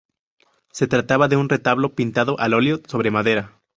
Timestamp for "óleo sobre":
2.55-3.11